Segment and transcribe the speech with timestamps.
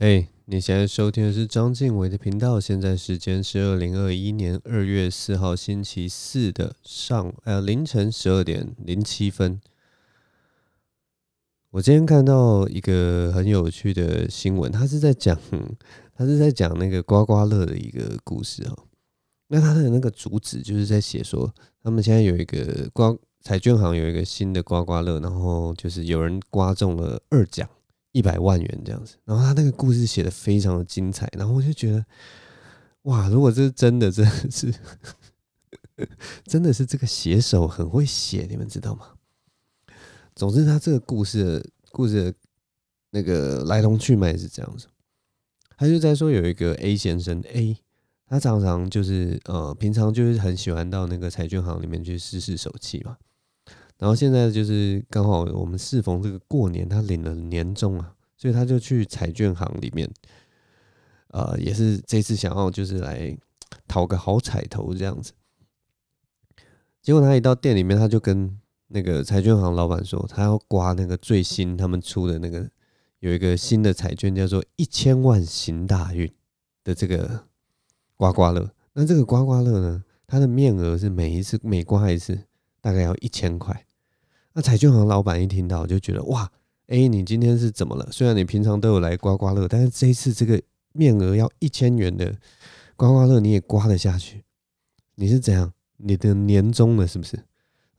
[0.00, 2.60] 嘿，hey, 你现在收听的是章晋唯的频道。
[2.60, 9.60] 现在时间是二零二一年二月四号星期四的上呃凌晨十二点零七分。
[11.70, 15.36] 我今天看到一个很有趣的新闻，他是在讲
[16.14, 18.84] 他是在讲那个刮刮乐的一个故事哦。
[19.48, 21.52] 那他的那个主旨就是在写说，
[21.82, 27.68] 他们现在有一个刮彩券行有一个新的刮刮乐，然后就是有人刮中了二奖。
[28.18, 32.04] 一百万元这样子，然后他那个故事写得非常的精彩，然后我就觉得，
[33.02, 34.74] 哇，如果这是真的，真的是，
[36.44, 39.10] 真的是这个写手很会写，你们知道吗？
[40.34, 42.34] 总之，他这个故事的故事的
[43.10, 44.88] 那个来龙去脉是这样子，
[45.76, 47.76] 他就在说有一个 A 先生 A，
[48.26, 53.16] 他常常就是呃，平常就是很喜欢到那个彩券行里面去试试手气嘛。
[53.98, 60.08] 然后现在就是刚好我们适逢这个过年，他领了年终啊，所以他就去彩券行里面，
[61.30, 63.36] 呃，也是这次想要就是来
[63.88, 65.32] 讨个好彩头这样子。
[67.02, 72.70] 结果他一到店里面，他就跟那个彩券行老板说，他要刮那个最新他们出的那个
[73.18, 76.32] 有一个新的彩券，叫做一千万行大运
[76.84, 77.46] 的这个
[78.16, 78.70] 刮刮乐。
[78.92, 82.44] 那这个刮刮乐呢，它的面额是每一次每刮一次
[82.80, 83.84] 大概要一千块。
[84.54, 86.50] 那彩券行老板一听到就觉得哇，
[86.86, 88.08] 哎，你今天是怎么了？
[88.10, 90.60] 虽然你平常都有来刮刮乐，但是这一次这个
[90.92, 92.34] 面额要一千元的
[92.96, 94.42] 刮刮乐你也刮得下去？
[95.14, 95.72] 你是怎样？
[95.98, 97.38] 你的年终了是不是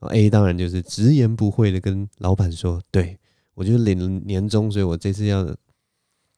[0.00, 3.18] ？A 当然就是直言不讳的跟老板说，对，
[3.54, 5.54] 我就领年终，所以我这次要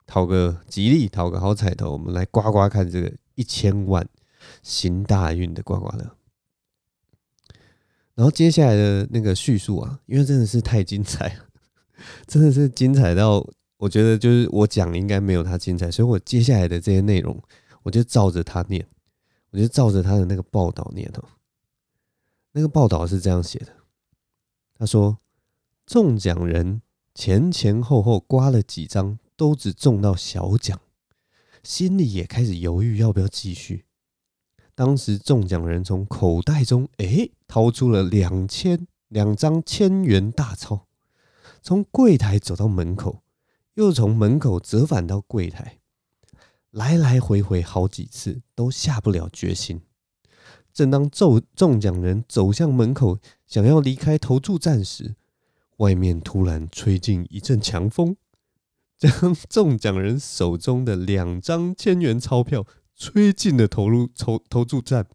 [0.06, 4.04] 讨个吉利，讨个好彩头，我们来刮刮看这个一千万
[4.62, 6.16] 行大运的刮刮乐。
[8.14, 11.46] 然后接下来的那个叙述啊，因为真的是太精彩了，
[12.28, 13.46] 真的是精彩到
[13.78, 17.42] 我觉得就是我讲应该没有他精彩，所以我接下来的这些内容
[17.82, 18.86] 我就照着他念，
[19.50, 21.24] 我就照着他的那个报道念哦。
[22.52, 23.72] 那个报道是这样写的，
[24.78, 25.18] 他说
[25.86, 26.82] 中奖人
[27.14, 30.78] 前前后后刮了几张，都只中到小奖，
[31.62, 33.86] 心里也开始犹豫要不要继续。
[34.74, 40.86] 当时中奖人从口袋中哎掏出了两千两张千元大钞，
[41.60, 43.22] 从柜台走到门口，
[43.74, 45.78] 又从门口折返到柜台，
[46.70, 49.82] 来来回回好几次都下不了决心。
[50.72, 55.16] 正当中中奖人走向门口想要离开投注站时，
[55.76, 58.16] 外面突然吹进一阵强风，
[58.96, 62.66] 将中奖人手中的两张千元钞票。
[63.04, 65.08] 吹进了投入投投注站，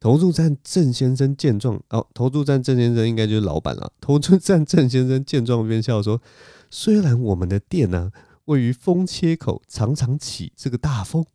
[0.00, 3.92] 投注站郑先生见状，哦，投注站郑先生应该就是老板了。
[4.00, 6.22] 投注站郑先生见状便笑说
[6.70, 8.12] ：“虽然我们的店呢、
[8.46, 11.26] 位于风切口，常常起这个大风，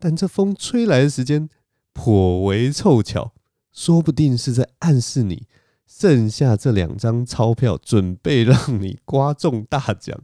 [0.00, 1.48] 但这风吹来的时间
[1.92, 3.32] 颇为凑巧，
[3.72, 5.46] 说不定是在暗示你
[5.86, 10.20] 剩下这两张钞票，准备让你刮中大奖。”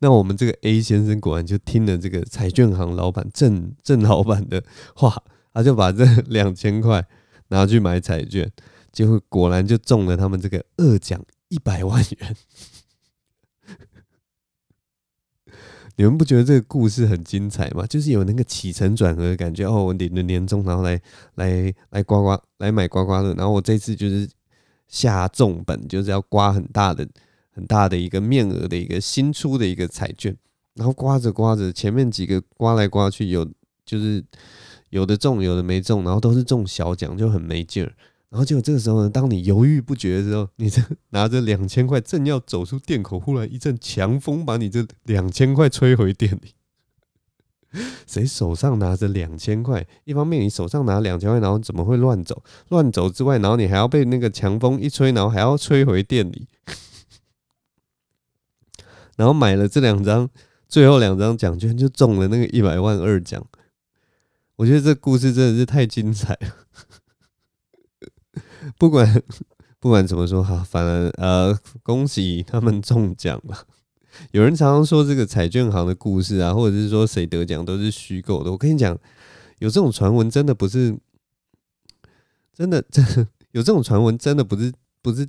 [0.00, 5.22] 那我们这个 A 先生果然就听了这个彩券行老板郑郑老板的话，
[5.54, 7.06] 他就把这两千块
[7.48, 8.50] 拿去买彩券，
[8.92, 12.36] 结果果然就中了他们这个二奖一百万元。
[15.96, 17.84] 你们不觉得这个故事很精彩吗？
[17.86, 19.84] 就是有那个起承转合的感觉哦。
[19.84, 20.98] 我领了年终，然后来
[21.34, 24.26] 来来刮刮来买刮刮乐，然后我这次就是
[24.88, 27.06] 下重本，就是要刮很大的。
[27.52, 30.36] 很大的一个面额的一个新出的一个彩券，
[30.74, 33.46] 然后刮着刮着，前面几个刮来刮去，有
[33.84, 34.24] 就是
[34.90, 37.92] 有的中，有的没中，然后都是中小奖，就很没劲儿。
[38.28, 40.80] 然后结果这个时候呢，当你犹豫不决的时候，你这
[41.10, 46.54] 拿着两千块正要走出店口，忽然一阵强风把你这两千块吹回店里。
[48.06, 49.86] 谁手上拿着两千块？
[50.04, 52.42] 一方面你手上拿两千块，然后怎么会乱走？
[52.68, 56.46] 乱走之外，然后你还要被那个强风一吹，然后还要吹回店里。
[59.20, 60.26] 然后买了这两张，
[60.66, 63.46] 最后两张奖券就中了那个一百万二奖。
[64.56, 66.56] 我觉得这故事真的是太精彩了。
[68.78, 69.22] 不管
[69.78, 73.66] 不管怎么说哈，反而呃，恭喜他们中奖了。
[74.30, 78.50] 有人常常说这个彩券行的故事啊，或者是说谁得奖都是虚构的。
[78.50, 78.98] 我跟你讲，
[79.58, 80.98] 有这种传闻真的不是
[82.54, 84.72] 真的，真 的有这种传闻真的不是
[85.02, 85.28] 不是。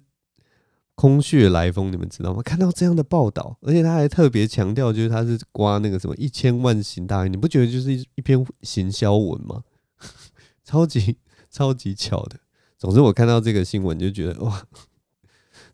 [1.01, 2.43] 空穴来风，你们知道吗？
[2.43, 9.63] 看到这样的报道，而且他还特别强调，就是他是刮那个什么一千万行大运，你不觉得就是一一篇行销文吗？
[10.63, 11.17] 超级
[11.49, 12.39] 超级巧的。
[12.77, 14.67] 总之，我看到这个新闻就觉得哇，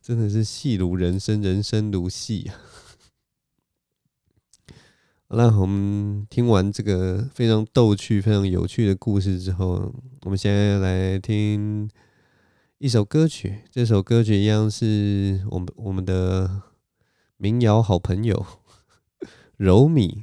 [0.02, 2.56] 真的是戏如人生，人生如戏啊。
[5.28, 11.90] 那，我们听完这个非常逗趣、非常有趣的故事之后，我们现在来听
[12.80, 13.64] 一首歌曲。
[13.72, 16.62] 这首歌曲一样是我们我们的
[17.38, 18.46] 民谣好朋友
[19.56, 20.22] 柔米，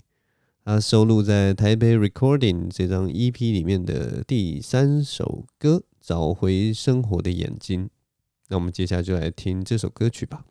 [0.65, 7.87] 他收录在台北 Recording 这张 EP 里面的第三首歌《找回生活的眼睛》。
[8.47, 10.45] 那我们接下来就来听这首歌曲吧。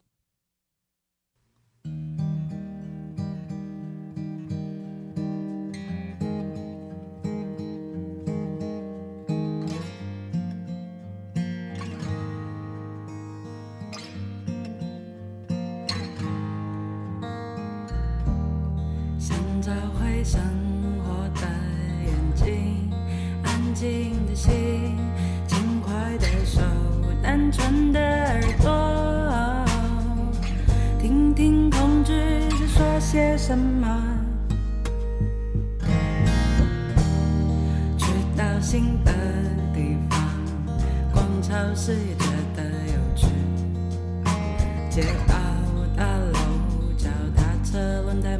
[41.53, 43.27] 超市也觉得有趣，
[44.89, 45.35] 街道
[45.95, 46.33] 大楼，
[46.97, 48.35] 脚踏车轮胎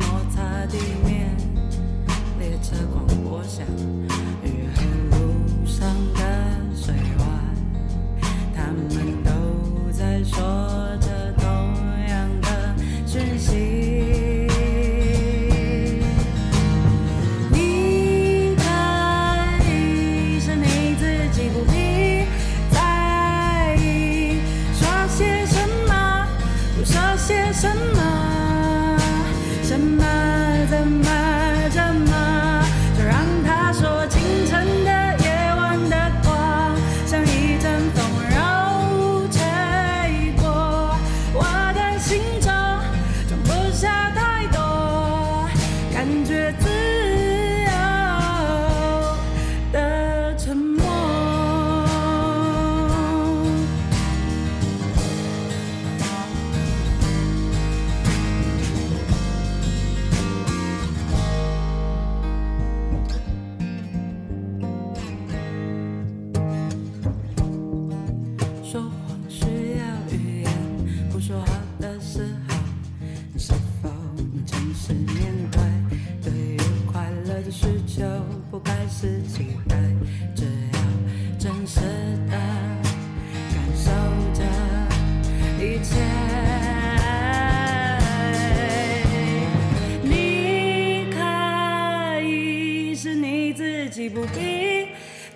[90.02, 94.88] 你可以是你自己，不必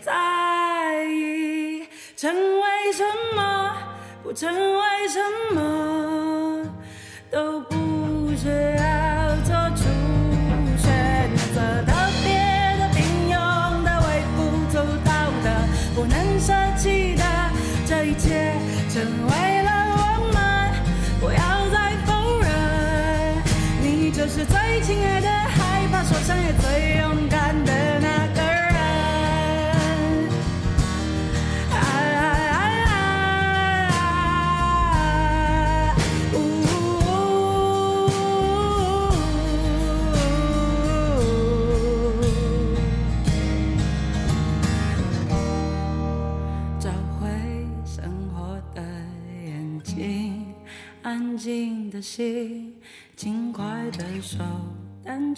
[0.02, 1.84] 在意，
[2.16, 3.04] 成为什
[3.36, 3.76] 么，
[4.24, 5.20] 不成为什
[5.54, 5.67] 么。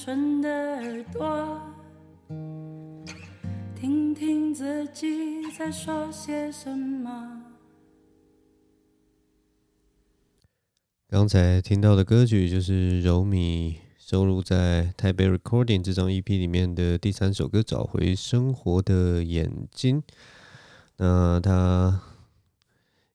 [0.02, 1.60] 纯的耳朵，
[3.76, 7.44] 听听自己在说些什么。
[11.10, 20.02] 刚才听到的歌曲就是柔米收录在台北 Recording 这张 EP 里面的第三首歌《找回生活的眼睛》。
[20.96, 22.04] 那他。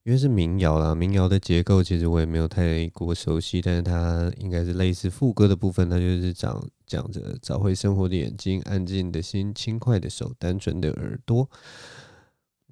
[0.04, 11.48] 因为是民谣啦，民谣的结构其实我也没有太过熟悉，但是它应该是类似副歌的部分，它就是讲讲着找回生活的眼睛，安静的心，轻快的手，单纯的耳朵。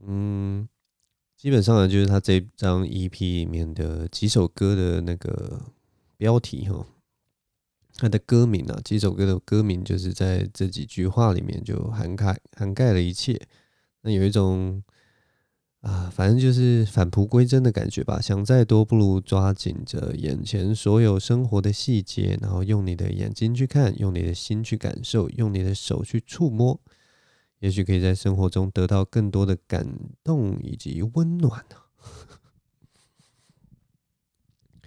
[0.06, 0.68] 嗯，
[1.38, 5.62] 基本上呢，就是他这张 EP 里面的几首歌的那个
[6.18, 6.86] 标题哈，
[7.94, 13.40] 它的歌名啊，几首歌的歌名就是在这几句话里面就涵盖涵盖了一切。
[14.02, 14.84] 那有一种。
[15.82, 18.20] 啊，反正就是返璞归真的感觉吧。
[18.20, 26.80] 想再多，不如抓紧着眼前所有生活的细节，然后用你的眼睛去看，用你的心去感受，用你的手去触摸，
[27.58, 29.86] 也许可以在生活中得到更多的感
[30.24, 31.76] 动以及温暖呢。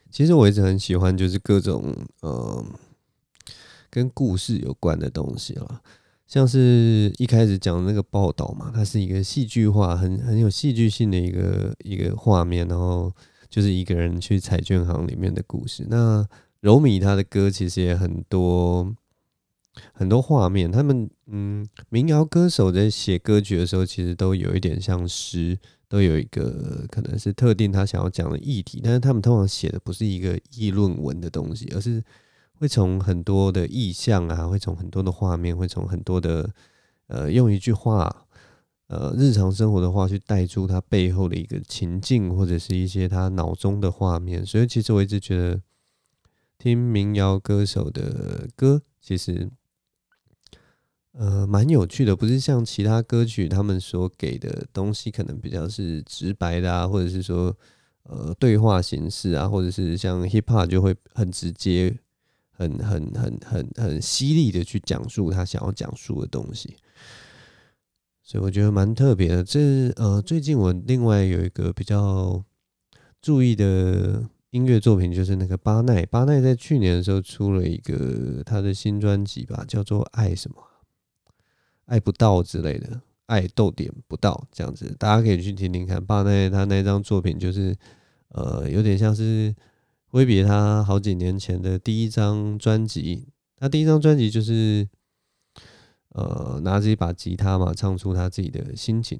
[0.09, 2.65] 其实我一直很喜欢，就是各种呃。
[3.87, 5.81] 跟故事有关的东西了，
[6.27, 13.11] 像是一开始讲的那个报道嘛，它是一个戏剧化、很很有戏剧性的一个一个画面，然后
[13.49, 15.85] 就是一个人去彩券行里面的故事。
[15.89, 16.27] 那
[16.61, 18.91] 柔米他的歌其实也很多
[19.93, 32.03] 很多画面，他们嗯，民谣歌手在写歌曲的时候，其实都有一点像诗，都有一个可能是特定他想要讲的议题，但是他们通常写的不是一个议论文的东西，而是
[32.59, 36.49] 会从很多的意象啊，会从很多的画面，会从很多的
[37.07, 38.27] 呃用一句话，
[38.87, 45.61] 呃日常生活的话去带出他背后的一个情境，或者是一些他脑中的画面，所以其实我一直觉得。
[46.57, 49.51] 听民谣歌手的歌，其实
[51.11, 57.55] 呃蛮有趣的，不是像其他歌曲他们所给的东西，可能比较是直白的啊，或者是说
[58.03, 61.95] 呃对话形式啊，或者是像 hip hop 就会很直接、
[62.57, 66.75] 很很很很很犀利的去讲述他想要讲述的东西，
[68.23, 69.43] 所以我觉得蛮特别的。
[69.43, 72.43] 这呃最近我另外有一个比较
[73.21, 74.29] 注意的。
[74.51, 80.55] 音乐作品就是那个巴奈，巴奈在去年的时候出了一个他的新专辑吧，叫做《爱什么
[81.87, 86.01] 爱不到》之类的，爱逗点不到这样子，大家可以去听听看。
[86.05, 87.75] 巴奈他那张作品就是
[88.29, 89.53] 呃，有点像是
[90.15, 94.87] 挥别他好几年前的第一张专辑，他第一张专辑就是
[96.11, 99.19] 呃拿着一把吉他嘛，唱出他自己的心情。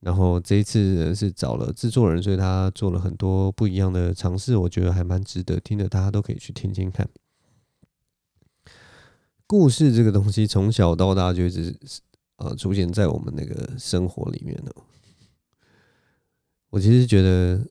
[0.00, 7.08] 然后这一次是找了制作人，所以他做了很多不一样的尝试，我觉得还蛮值得听的，大家都可以去听听看。
[9.46, 11.74] 故事这个东西从小到大就一直
[12.36, 14.72] 呃出现在我们那个生活里面了。
[16.68, 17.66] 我其实觉得，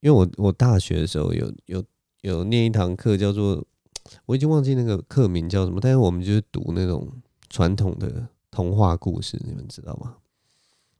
[0.00, 1.84] 因为我我大学的时候有有
[2.22, 3.64] 有念一堂课叫做，
[4.26, 7.10] 我已经忘记那个课名叫什么，但是我们就是读那种
[7.48, 10.16] 传统的童话故事，你们知道吗？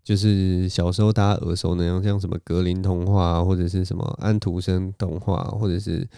[0.02, 6.09] 就是小时候大家耳熟能详，像什么格林童话，或者是什么安徒生童话，或者是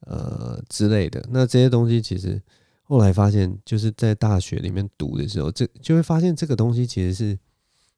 [0.00, 1.24] 呃之类的。
[1.30, 2.38] 那这些东西其实
[2.82, 7.38] 后来发现，就是在大学里面读的时候，这就会发现这个东西其实是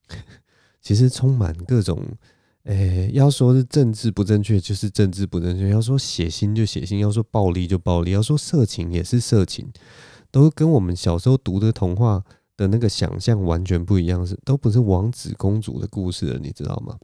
[0.81, 2.01] 其实充满各种，
[2.65, 9.73] 诶、要说是政治不正确，就是政治不正确；要说血腥就血腥；要说暴力就暴力；要说色情也是色情，
[10.31, 12.25] 都跟我们小时候读的童话。
[12.57, 16.97] 的那个想象完全不一样，是都不是王子公主的故事了，你知道吗？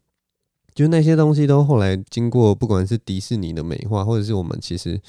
[0.73, 5.01] 就那些东西都后来经过，不管是迪士尼的美化，或者是我们其实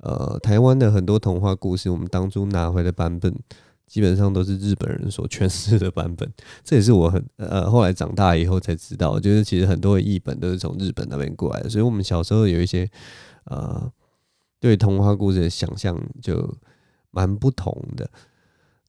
[0.00, 3.34] 呃台湾的很多童话故事，我们当初拿回的版本，
[3.86, 6.30] 基本上都是日本人所诠释的版本。
[6.64, 12.88] 这也是我很呃后来长大以后才知道，就是其实很多译本都是从日本那边过来的，所以我们小时候有一些
[13.44, 13.90] 呃
[14.60, 16.56] 对童话故事的想象就
[17.10, 18.10] 蛮不同的。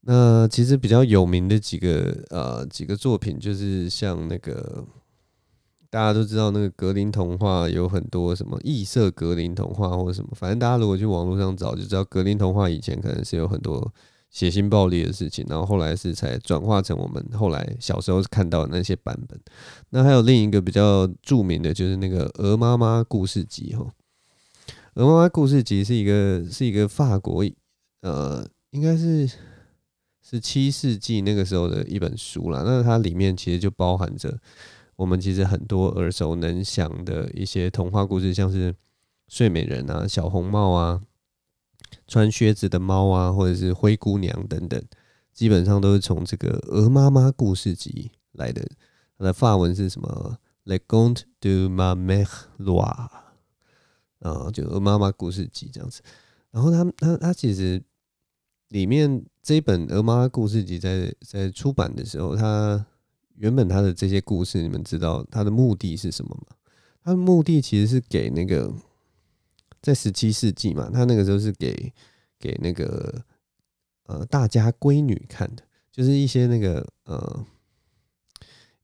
[0.02, 4.84] 那其实比较有名的几个呃几个作品，就是像那个
[5.90, 13.92] 大家都知道那个格林童话有很多什么异色格林童话或者什么，反正大家如果去网络上找就知道，格林童话以前可能是有很多
[14.30, 19.40] 血腥暴力的事情，然后后来是才转化成我们后来小时候看到的那些版本。
[19.90, 23.84] 那还有另一个比较著名的就是那个《鹅妈妈故事集》哈，
[24.94, 27.44] 《鹅妈妈故事集》是一个是一个法国
[28.02, 29.30] 呃应该是。
[30.20, 34.38] 十七世纪那个时候的一本书啦，那它里面其实就包含着
[34.94, 38.74] 我们其实很多耳熟能详的一些童话故事，像是
[39.28, 41.00] 睡美人啊、小红帽啊、
[42.08, 44.82] 穿靴子的猫啊，或者是灰姑娘等等，
[45.32, 48.66] 基本上都是从这个《鹅妈妈故事集》来的。
[49.16, 52.82] 它的法文是什么？Le Conte de ma mère loi，
[54.18, 56.02] 啊，就《鹅妈妈故事集》这样子。
[56.50, 57.80] 然后它它它其实。
[58.70, 62.84] 里面这一本《鹅妈妈故事集》在在出版的时候，它
[63.36, 66.54] 原本它的这些故事，你们知道它的目的是什么吗？
[67.02, 68.70] 它的目的其实是给那个
[69.82, 71.92] 在十七世纪嘛，他那个时候是给
[72.38, 73.22] 给那个
[74.06, 77.44] 呃大家闺女看的，就是一些那个呃。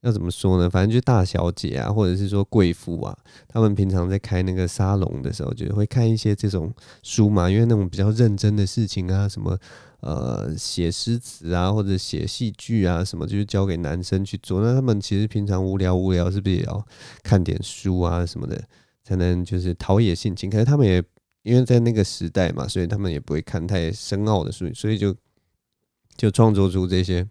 [0.01, 0.69] 要怎么说呢？
[0.69, 6.71] 反正就是大小姐啊，或者是说贵妇啊，他们平常在开那个沙龙的时候，就会看一些这种
[7.01, 7.49] 书嘛。
[7.49, 9.57] 因为那种比较认真的事情啊，什么
[10.01, 14.61] 呃写诗词啊，或者写戏剧啊，什么就是交给男生去做。
[14.61, 16.85] 那他们其实平常无聊无聊，是不是也要
[17.23, 18.63] 看点书啊什么的，
[19.05, 20.49] 才能就是陶冶性情？
[20.49, 21.01] 可是他们也
[21.43, 25.15] 因为在那个时代嘛，所以他们也不会看太深奥的书，所以就
[26.17, 27.25] 就创作出这些。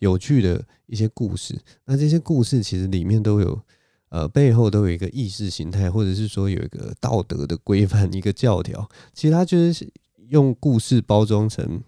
[0.00, 3.58] 有趣的一些故事，那这些故事其实里面都有，
[4.10, 8.86] 呃，背后都有一个意识形态，或者是说有一个道德的规范，一个教条。
[9.14, 9.88] 其实它就是
[10.28, 11.82] 用故事包装成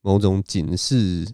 [0.00, 1.28] 某种警示、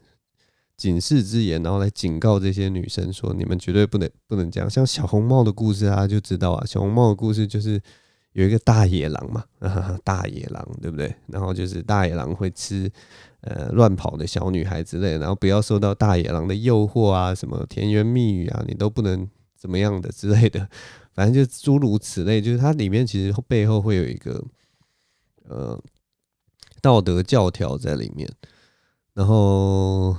[0.77, 4.69] 警示之言，然后来警告这些女生说：你们绝对不能不能这样。
[4.69, 7.81] 像小红帽的故事啊，就知道啊，小红帽的故事就是
[8.33, 9.45] 有一个大野狼嘛，
[10.03, 11.15] 大野狼对不对？
[11.29, 12.91] 然后就是大野狼会吃
[13.43, 20.69] 呃乱跑的小女孩之类，然后不要受到大野狼的诱惑啊，什么甜言蜜语啊，你都不能怎么样的之类的。
[21.13, 24.45] 反正就诸如此类，就是它里面其实背后会有一个
[25.49, 25.81] 呃
[26.83, 28.29] 道德教条在里面，
[29.13, 30.17] 然后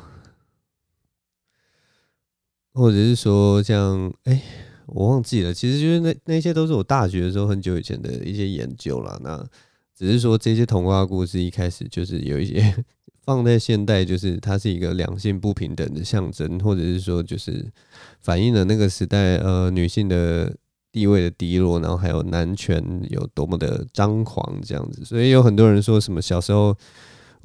[2.76, 4.40] 或者是说像哎、
[4.86, 9.20] 我忘记了，其实就是那那些都是我大学的时候很久以前的一些研究了。
[9.24, 9.44] 那
[9.98, 12.86] 只是说这些童话故事一开始就是有一些
[13.26, 17.66] 放在现代，就是它是一个两性不平等的象征，或者是说就是
[18.22, 20.56] 反映了那个时代呃女性的。
[20.96, 26.74] 地位的低落，然后还有男权有多么的张狂，这样子，所以有很多人说什么小时候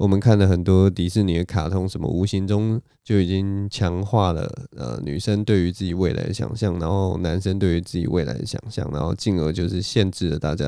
[0.01, 10.67] 我们看了很多迪士尼的卡通，什么无形中就已经强化了呃女生对于自己未来的想象，然后男生对于自己未来的想象，然后进而就是限制了大家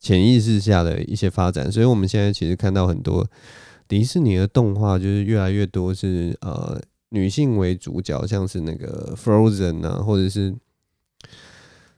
[0.00, 1.70] 潜意识下的一些发展。
[1.70, 3.24] 所以我们现在其实看到很多
[3.86, 6.76] 迪士尼的动画，就是越来越多是呃
[7.10, 10.52] 女性为主角，像是那个 Frozen 啊，或者是。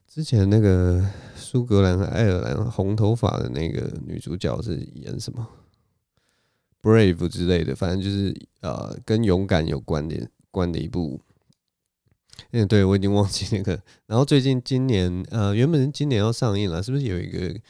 [0.06, 1.04] 之前那个
[1.36, 5.46] 苏格兰和爱尔兰红头发的那个女主角是演什么
[6.82, 11.20] ？Brave 之类的，反正就是呃跟勇敢有关联关的一部。
[12.52, 13.82] 嗯，对，我已经忘记那个。
[14.06, 17.60] 然后最近今年呃原本今年要上映了，是不是有一个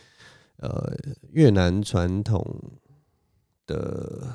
[0.58, 0.94] 呃
[1.32, 2.44] 越南传统
[3.66, 4.28] 的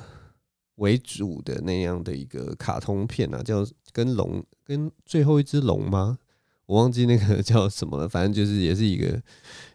[0.74, 3.42] 为主的那样的一个卡通片啊？
[3.42, 6.18] 叫跟龙跟最后一只龙吗？
[6.66, 9.22] 我忘记那个叫什么了，反正就是也是一个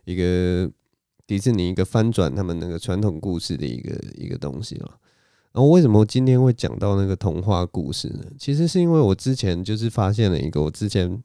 [0.03, 0.69] 一个
[1.29, 4.99] 迪士尼一个翻转他们那个传统故事的一个一个东西了。
[5.51, 8.25] 然后为什么今天会讲到那个童话故事呢？
[8.39, 11.23] 其实是因为我之前就是发现了一个我之前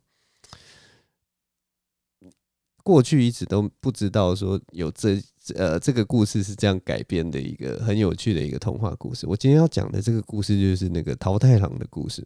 [2.82, 5.18] 过去一直都不知道说有这
[5.54, 9.26] 呃这个故事是这样改编的一个很有趣的一个童话故事。
[9.26, 12.22] 我今天要讲的这个故事就是那个桃太郎的故事。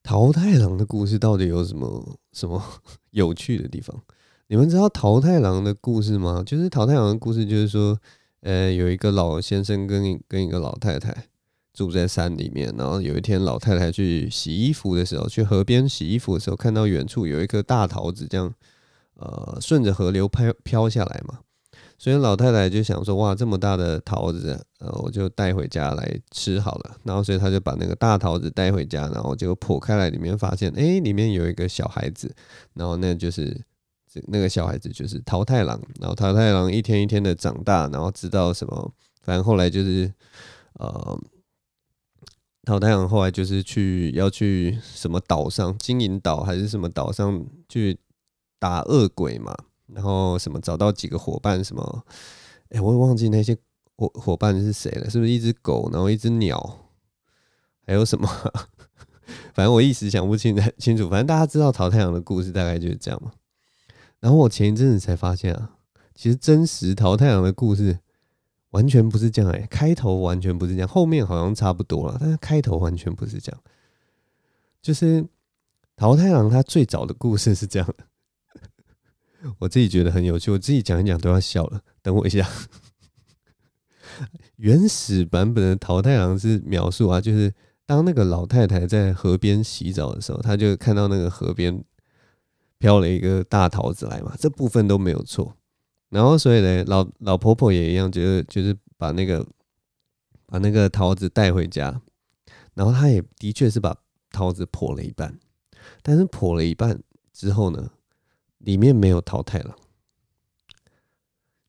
[0.00, 2.62] 桃太郎的故事到底有什么什么
[3.10, 4.00] 有趣的地方？
[4.52, 6.42] 你们知道桃太郎的故事吗？
[6.44, 7.98] 就是桃太郎的故事，就是说，
[8.42, 11.24] 呃，有一个老先生跟一跟一个老太太
[11.72, 18.52] 住在山里面，然后有一天老太太去洗衣服的时候，去河边洗衣服的时候，看到远处有一颗大桃子，这样，
[19.14, 21.38] 呃，顺着河流飘飘下来嘛。
[21.96, 26.96] 所以老太太就想说，哇，这么大的桃子，呃，我就带回家来吃好了。
[27.04, 32.30] 然后，所以他就把那个大桃子带回家，然后就剖开来，里面发现，哎，里面有一个小孩子。
[32.74, 33.58] 然后，那就是
[34.26, 35.80] 那个小孩子就是桃太郎。
[36.00, 40.12] 然后，桃太郎一天一天的长大，然后知道什么，反正后来就是，
[40.74, 41.18] 呃，
[42.64, 47.98] 桃太郎后来就是去要去什么岛上，金银岛还是什么岛上去
[48.58, 49.56] 打恶鬼嘛。
[49.86, 52.04] 然后什么找到几个伙伴什么，
[52.70, 53.54] 哎，我也忘记那些
[53.96, 56.88] 伙伙伴是谁了，是不是一只狗，然后一只鸟，
[57.86, 58.26] 还有什么？
[59.52, 61.10] 反正我一时想不清 清楚。
[61.10, 63.32] 反正大家知道桃太郎的故事大概就是这样嘛。
[64.22, 65.72] 然后我前一阵子才发现啊，
[66.14, 67.98] 其实真实桃太郎的故事
[68.70, 73.60] 完全不是这样哎，开头完全不是这样，后面好像差不多了，但是开头完全不是这样。
[74.80, 75.26] 就是
[75.96, 78.04] 桃太郎他最早的故事是这样的。
[79.58, 81.82] 我自己觉得很有趣，我自己讲一讲都要笑了。
[82.00, 82.48] 等我一下，
[84.56, 87.52] 原始版本的桃太郎是描述啊，就是
[87.84, 91.84] 当那个老太太在河边洗澡的时候，她就看到那个河边
[92.82, 95.54] 飘了一个大桃子来嘛，这部分都没有错。
[96.08, 99.46] 然后所以呢，老老婆婆也一样，觉得就是把那个
[100.46, 102.02] 把那个桃子带回家，
[102.74, 103.96] 然后她也的确是把
[104.32, 105.38] 桃子破了一半，
[106.02, 107.00] 但是破了一半
[107.32, 107.92] 之后呢，
[108.58, 109.76] 里面没有桃太了。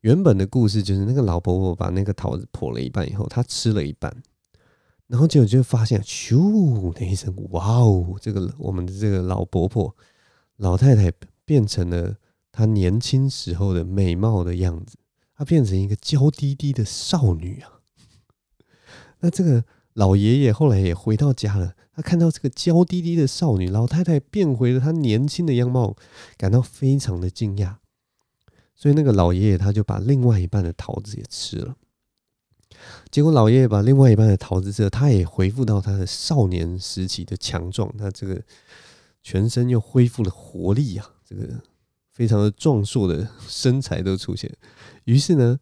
[0.00, 4.20] 原本的故事就是那个老婆婆把那个桃子破了一半以后，她吃了一半，
[5.06, 8.16] 然后结果就发现，咻的一声，哇哦！
[8.20, 9.94] 这个我们的这个老婆婆、
[10.56, 11.12] 老太太
[11.44, 12.16] 变成了
[12.52, 14.96] 她年轻时候的美貌的样子，
[15.36, 17.80] 她变成一个娇滴滴的少女啊。
[19.20, 19.64] 那这个
[19.94, 21.74] 老爷爷后来也回到家了。
[21.96, 25.94] 他看到这个娇滴滴的少女老太太变回了她年轻的样貌，
[26.36, 27.76] 感到非常的惊讶。
[28.74, 31.76] 所以那个老爷爷他就把另外一半的桃子也吃了。
[33.12, 38.42] 结果老爷爷把另外一半的桃子吃了，他也恢复到他的少年时期的强壮，他这个
[39.24, 41.62] 全身又恢复了活力啊，这个
[42.12, 44.54] 非常的壮硕的身材都出现。
[45.04, 45.58] 于是呢，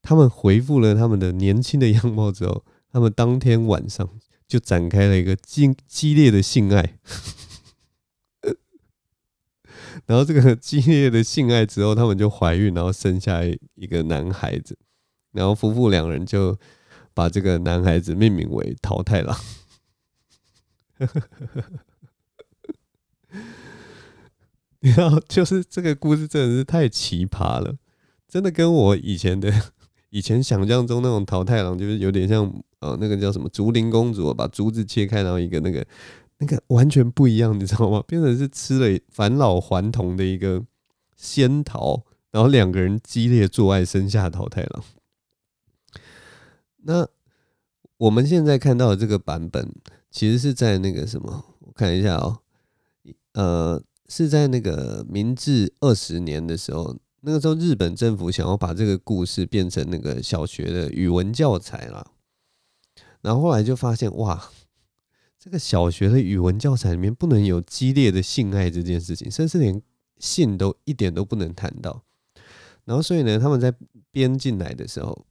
[0.00, 4.08] 他们恢复了他们的年轻的样貌之后，他们当天晚上
[4.46, 6.98] 就展开了一个激激烈的性爱。
[10.06, 13.42] 然后这个激烈的性爱之后，他们就怀孕，然后生下
[13.74, 14.78] 一个男孩子。
[15.32, 16.56] 然后夫妇两人就
[17.12, 19.36] 把这个男孩子命名为桃太郎。
[24.96, 27.76] 然后就是这个故事真的是太奇葩了，
[28.28, 29.52] 真的跟我以前的
[30.10, 32.44] 以前想象中那种桃太郎，就是有点像
[32.80, 35.84] 呃那个叫什么竹林公主，把竹子切开，然后一个那个
[36.38, 38.02] 那个完全不一样，你知道吗？
[38.06, 40.62] 变成是吃了返老还童的一个
[41.16, 44.84] 仙桃，然后两个人激烈做爱，生下桃太郎。
[46.82, 47.08] 那
[47.96, 49.74] 我们现在看到的这个版本，
[50.10, 51.44] 其实是在那个什么？
[51.60, 52.38] 我看一下哦，
[53.36, 53.80] 呃。
[54.08, 62.12] 是在那个明治二十年的时候，那个时候日本政府想要把这个故事变成那个小学的语文教材啦。
[63.20, 64.52] 然后后来就发现，哇，
[65.40, 69.82] 这个小学的语文教材里面不能有激烈的性爱这件事情，甚至连
[70.20, 72.04] 性都一点都不能谈到。
[72.84, 73.74] 然后所以呢，他们在
[74.12, 75.26] 编进来的时候，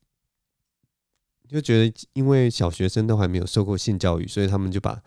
[1.48, 5.02] 就觉得因为小学生都还没有受过性教育，所以他们就把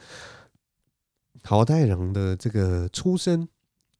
[1.42, 3.48] 桃太郎的这个出生。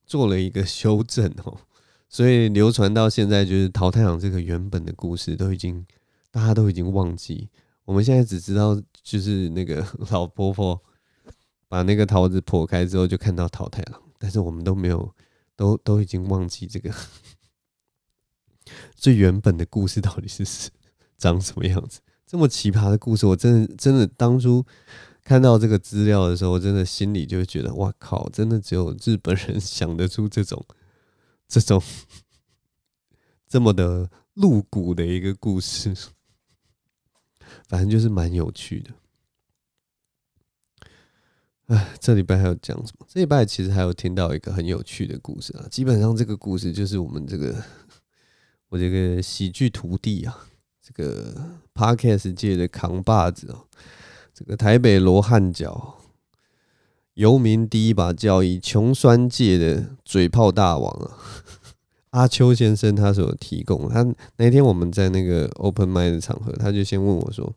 [0.09, 1.55] 做了一个修正哦，
[2.09, 5.87] 所以流传到现在，就是桃太郎这个原本的故事都已经
[6.31, 7.51] 大家都已经忘记。
[7.85, 10.83] 我们现在只知道，就是那个 老婆婆
[11.69, 15.15] 把那个桃子剖开之后，就看到桃太郎，但是我们都没有，
[15.55, 16.91] 都都已经忘记这个
[18.97, 20.71] 最原本的故事到底是
[21.19, 22.01] 长什么样子。
[22.27, 24.65] 这么奇葩的故事，我真的真的当初。
[25.29, 28.27] 看到这个资料的时候，我真的心里就觉得，哇靠！
[28.31, 30.65] 真的只有日本人想得出这种、
[31.47, 31.83] 这种
[33.47, 35.95] 这么的露骨的一个故事。
[37.69, 38.91] 反正就是蛮有趣的。
[41.67, 43.07] 哎，这礼拜还有讲什么？
[43.07, 45.69] 这礼拜其实还有听到一个很有趣的故事啊。
[45.71, 47.63] 基本上这个故事就是我们这个
[48.71, 50.49] 我这个喜剧徒弟啊，
[50.81, 51.35] 这个
[51.75, 53.69] Podcast 界的扛把子哦。
[54.39, 55.97] 这个台北罗汉脚，
[57.15, 61.19] 游民第一把交椅，穷酸界的嘴炮大王啊，
[62.11, 63.89] 阿秋先生他所提供。
[63.89, 67.53] 他那天我们在那个 open mic 的场合，他就先问我说：“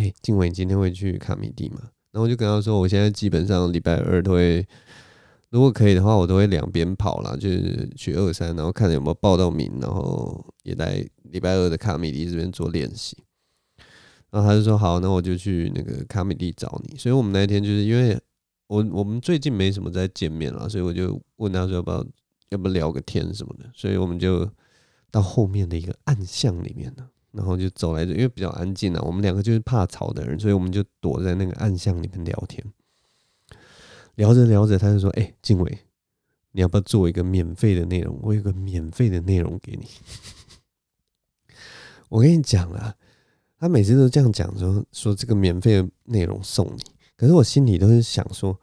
[0.00, 1.76] 哎、静伟，你今天会去卡米地吗？”
[2.10, 4.66] 然后我就跟他说：“我现在基本上礼拜二都会，
[5.50, 13.14] 如果可以的话，我都会两边跑啦，就是去二三，然后看有没有报到名，然后也来礼拜二的卡米迪这边做练习。”
[14.30, 16.98] 然后他就说好，那我就去那个卡米蒂找你。
[16.98, 18.20] 所以我们那一天就是因为
[18.66, 22.06] 我我们最近没什么在见面了，所以我就问他说要不要
[22.50, 23.64] 要不要聊个天什么的。
[23.74, 24.46] 所以我们就
[25.10, 29.00] 到后面的一个暗巷里面了，然后就走来着，因为比较安静啊。
[29.02, 32.62] 我们两个就是怕吵的人，所以我们就躲在那个暗巷里面聊天。
[34.16, 35.78] 聊着聊着，他就说：“哎，静伟，
[36.52, 38.18] 你要不要做一个免费的内容？
[38.20, 39.86] 我有个免费的内容给你。
[42.10, 42.96] 我跟你讲了。”
[43.58, 46.82] 他每次都这样讲，说说这个免费的内容送你，
[47.16, 48.56] 可是我心里都是想说，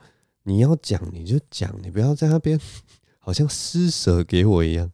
[0.43, 2.57] 你要讲你就讲，你不要在那边
[3.19, 4.89] 好像施舍给我一样。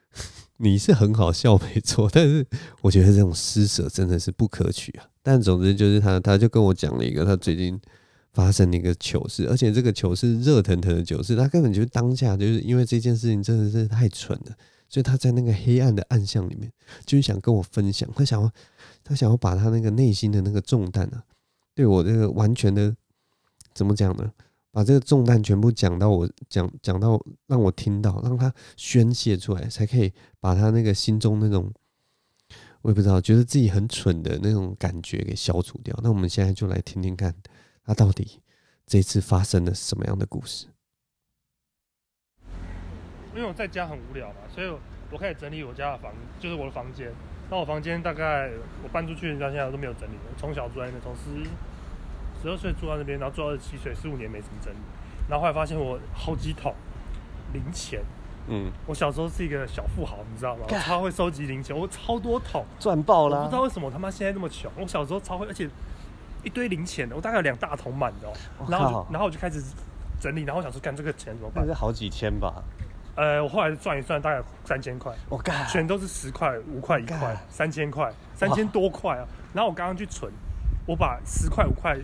[0.56, 2.46] 你是很好笑没错，但是
[2.80, 5.04] 我觉得这种施舍真的是不可取啊。
[5.22, 7.78] 但总之就是他，他就跟我讲了一个他最近
[8.32, 14.54] 发生的一个糗事，而且这个糗事热腾腾的糗事，他根本就当下就是因为这件事情真的是太蠢了，
[14.88, 16.72] 所以他在那个黑暗的暗巷里面，
[17.04, 18.50] 就是想跟我分享，他想要。
[19.04, 21.22] 他想要把他那个内心的那个重担啊，
[21.74, 22.96] 对我这个完全的
[23.74, 24.32] 怎么讲呢？
[24.70, 31.72] 把这个重担全部讲到我讲讲到让我听到，让他宣泄出来，才可以把他那个心中那种
[32.82, 35.96] 我也不知道觉得自己很蠢的那种感觉给消除掉。
[36.02, 37.32] 那我们现在就来听听看，
[37.84, 38.40] 他到底
[38.84, 40.66] 这次发生了什么样的故事？
[43.34, 44.68] 因为我在家很无聊嘛，所以
[45.12, 47.12] 我开始整理我家的房，就是我的房间。
[47.50, 48.50] 那我房间大概
[48.82, 51.48] 我搬出去到现在都没有整理，从小住在那边，从十
[52.42, 54.78] 十二岁住在那边，然后住到二十七岁，十五年没怎么整理。
[55.28, 56.74] 然后后来发现我好几桶
[57.52, 58.02] 零钱，
[58.48, 60.64] 嗯，我小时候是一个小富豪，你知道吗？
[60.68, 63.38] 我超会收集零钱，我超多桶赚爆了。
[63.38, 65.68] 我不知道为什么他妈现在那么穷，我小时候超会，而且
[66.42, 68.28] 一堆零钱的，我大概有两大桶满的。
[68.58, 69.62] 哦然后然后我就开始
[70.20, 71.64] 整理，然后我想说干这个钱怎么办？
[71.66, 72.62] 那是好几千吧。
[73.16, 75.12] 呃，我后来算一算，大概三千块。
[75.28, 79.26] 我干，全都是十块、五块、一块、三千块，三千多块啊！
[79.52, 80.32] 然后我刚刚去存，
[80.86, 81.96] 我把十块、五块、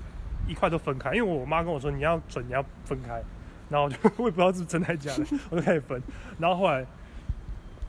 [0.46, 3.20] 一块都分开，因为我妈跟我说你要存，你要分开。
[3.68, 6.00] 然后我就 我也不知道是真的还是假的，我就开始分。
[6.38, 6.84] 然后后来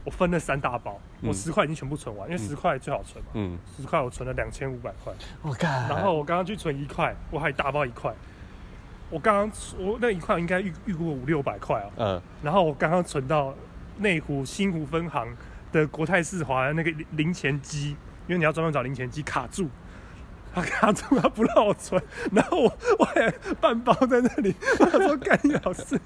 [0.04, 3.32] 我分了三大包，嗯、我十块已经全部存完，因为十块最好存嘛。
[3.34, 5.14] 嗯，十块我存了两千五百块。
[5.44, 5.68] 我靠！
[5.68, 8.12] 然后我刚刚去存一块，我还大包一块。
[9.12, 11.90] 我刚刚我那一块应该预预估五六百块啊。
[11.98, 12.22] 嗯。
[12.42, 13.54] 然后我刚刚存到
[13.98, 15.28] 内湖新湖分行
[15.72, 17.90] 的国泰世华的那个零钱机，
[18.26, 19.70] 因为你要专门找零钱机卡住，
[20.54, 23.30] 他卡住他不让我存，然后我我还
[23.62, 26.00] 半包在那里，我说干你老师，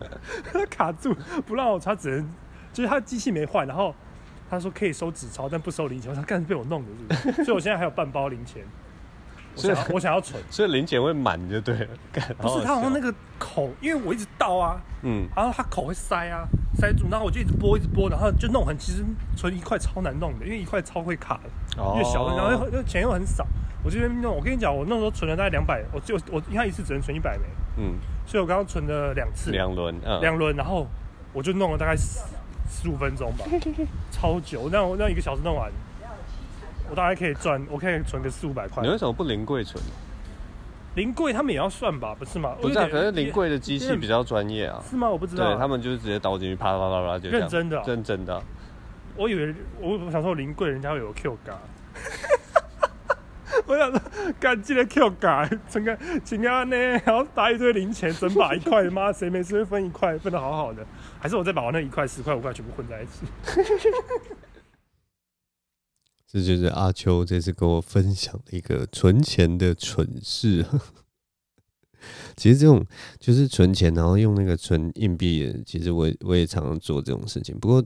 [0.51, 1.15] 他卡住
[1.45, 2.29] 不让我，他只能。
[2.73, 3.95] 就是他机器没坏，然后
[4.49, 6.11] 他说可以收纸钞，但不收零钱。
[6.11, 7.45] 我说，干是被我弄的，是不是？
[7.45, 8.65] 所以我现在还有半包零钱。
[9.55, 11.87] 我想要，我想要存， 所以零钱会满就对了。
[12.37, 18.77] 不是，他好像那个口，因为我一直倒啊，嗯，然后他口会塞啊，塞住，然后我就一直拨，一直拨，然后就弄很。
[18.77, 19.03] 其实
[19.35, 23.45] 存一块超难弄的，因为一块超会卡的，越小的，然后又钱又很少。
[23.83, 27.43] 我这边弄，我跟你讲，我那时候存了大概两百，我就我应该一次只能存一百枚，
[27.77, 30.87] 嗯，所以我刚刚存了两次，两轮，两轮，然后
[31.33, 32.19] 我就弄了大概十。
[32.67, 33.45] 十五分钟吧，
[34.09, 34.67] 超久。
[34.71, 35.71] 那我那一个小时弄完，
[36.89, 38.83] 我大概可以赚，我可以存个四五百块。
[38.83, 39.83] 你为什么不临柜存？
[40.95, 42.55] 临柜他们也要算吧，不是吗？
[42.61, 44.81] 不是、啊，可是临柜的机器比较专业啊。
[44.89, 45.09] 是吗？
[45.09, 45.45] 我不知道。
[45.45, 47.41] 对他们就是直接倒进去，啪啪啪啪就这样。
[47.41, 48.41] 认真的、啊，认真的、啊。
[49.17, 51.59] 我以为我我想说临柜人家会有 Q 嘎。
[53.67, 53.99] 我想说，
[54.39, 60.85] 赶紧的 Q 嘎，整个请安呢，然后打一堆零钱，整把一块，妈谁没事会分一块，分的好好的。
[61.19, 63.25] 还是我再把我那一块、十块、五块全部混在一起。
[66.27, 70.65] 这就是阿秋这次跟我分享的一个存钱的蠢事。
[72.35, 72.85] 其实这种
[73.19, 77.57] 就是存钱，然后用那个存硬币，其实我我也常常做这种事情。
[77.57, 77.83] 不过，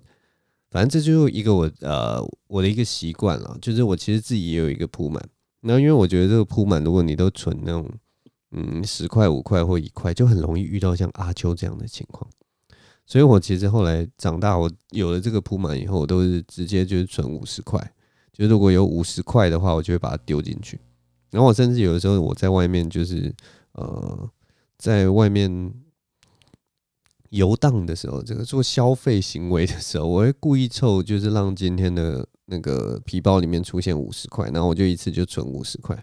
[0.72, 5.24] 反正这就是一个我呃我的一个习惯了，就是我其实自己也有一个铺满。
[5.62, 7.90] 那因为我觉得这个铺满，如果你都存那种
[8.52, 12.30] 嗯十块、五块或一块，就很容易遇到像阿秋这样的情况。
[13.06, 17.94] 所以我其实后来长大，我有了这个铺满以后，我都是直接就是存五十块。
[18.40, 20.80] 就如果有五十块的话，我就会把它丢进去。
[21.30, 23.32] 然后我甚至有的时候我在外面就是
[23.74, 24.30] 呃，
[24.78, 25.74] 在外面
[27.30, 36.02] 游荡的时候，这个做消费行为的时候，我会故意凑，就是让今天的那个皮包里面出现五十块，然后我就一次就存五十块。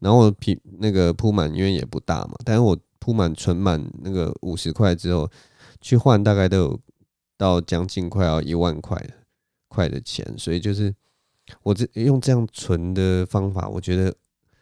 [0.00, 5.30] 然后我皮那个铺满因为也不大嘛，但是我铺满存满那个五十块之后。
[5.84, 6.80] 去换大概都有
[7.36, 9.04] 到将近快要一万块
[9.66, 10.94] 块的钱，所以就是
[11.62, 14.14] 我这用这样存的方法，我觉得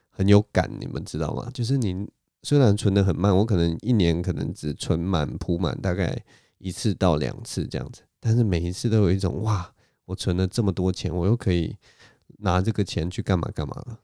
[0.09, 1.51] 很有感，你们知道吗？
[1.53, 2.09] 就是你
[2.43, 6.17] 虽然存的很慢，我可能一年可能只存满铺满大概
[6.59, 9.73] 一次到两次这样子，但是每一次都有一种哇，
[10.05, 11.77] 我存了这么多钱，我又可以
[12.39, 13.99] 拿这个钱去干嘛干嘛了，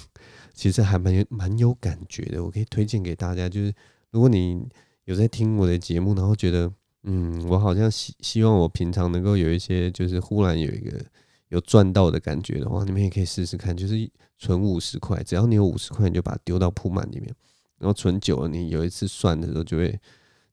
[0.54, 3.72] 其实还蛮蛮有感觉的，我可以推荐给大家，就是
[4.10, 4.68] 如果你。
[5.08, 6.70] 有在听我的节目，然后觉得，
[7.04, 11.02] 嗯，我好像希希望我平常能够有一些，就是忽然有一个
[11.48, 17.34] 有赚到的感觉的话，你们也可以试试看，就是存五十块，只要你有五十块，你就把它丢到铺满里面，
[17.78, 20.00] 然后存久了，你有一次算的时候就会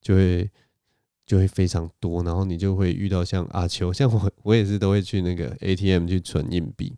[0.01, 0.49] 就会
[1.25, 6.95] 就会非常多，然后你就会遇到像阿秋，像我我也是都会去那个 ATM 去存硬币。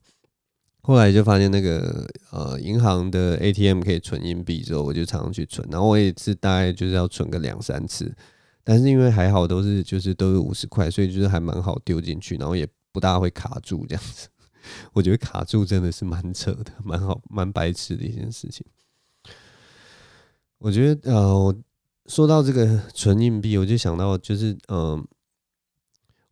[0.82, 5.68] 后来就发现那个呃银行的 ATM 可以存硬币之后，我就常常去存。
[5.70, 8.16] 然后我也是大概就是要存个两三次，
[8.64, 12.66] 但是因为还好都是就是都是五十块，所以就是还蛮好丢进去，然后也
[12.98, 14.28] 不大会卡住这样子。
[14.94, 18.66] 我觉得卡住真的是蛮扯的， 蛮好蛮白痴的一件事情。
[20.58, 21.56] 我觉得呃，
[22.08, 25.08] 说到这个存硬币，我就想到就是嗯、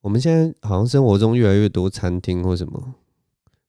[0.02, 2.96] 我们现在好像生活中越来越多餐厅或什么。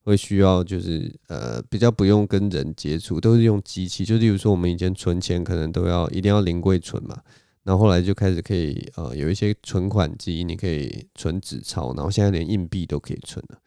[0.07, 4.05] 会需要就是呃比较不用跟人接触，都是用机器。
[4.05, 7.21] 就例如说，我们以前存钱可能都要一定要临柜存嘛，
[7.67, 13.59] 然后后来就开始可以呃有一些存款机，你可以存纸钞，然后现在连硬币都可以存了。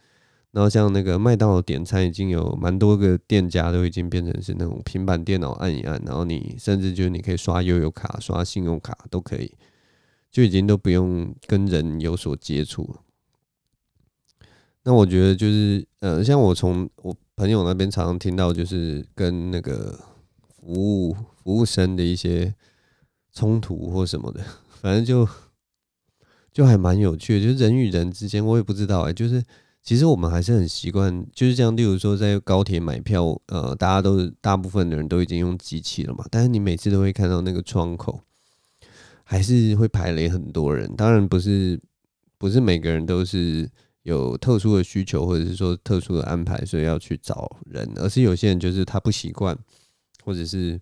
[0.51, 9.53] 然后像那个麦当劳点餐，已经有蛮多个店家都已经变成是那种平板电脑按一按，然后你甚至就是你可以刷悠游卡、刷信用卡都可以，
[10.31, 12.95] 就已经都不用跟人有所接触。
[14.83, 19.99] 那我觉得就是，呃，像我从我朋友那边常常听到，就是跟那个
[20.57, 22.55] 服务服务生的一些
[23.33, 24.43] 冲突或什么的，
[24.81, 25.27] 反正就
[26.51, 27.45] 就还蛮有趣的。
[27.45, 29.43] 就是人与人之间，我也不知道哎、就是
[29.81, 31.75] 其实我们还是很习惯，就是这样。
[31.75, 38.21] 例如说在高铁买票，呃，大家都大部分的人都已经用机器了嘛，但是你每次都会看到那个窗口
[39.23, 40.95] 还是会排雷很多人。
[40.95, 41.79] 当然不是
[42.37, 43.69] 不是每个人都是。
[44.03, 49.55] 有特殊的需求，或者是说特殊的安排，所以要去找人，而是有些人就是他不习惯，
[50.23, 50.79] 或者是